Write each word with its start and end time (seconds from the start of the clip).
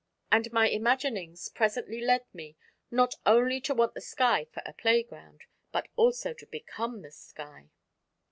And 0.31 0.51
my 0.51 0.67
imaginings 0.67 1.47
presently 1.49 2.01
led 2.01 2.25
me 2.33 2.55
not 2.89 3.13
only 3.23 3.61
to 3.61 3.75
want 3.75 3.93
the 3.93 4.01
sky 4.01 4.45
for 4.51 4.63
a 4.65 4.73
playground, 4.73 5.41
but 5.71 5.89
also 5.95 6.33
to 6.33 6.45
become 6.47 7.03
the 7.03 7.11
sky! 7.11 7.69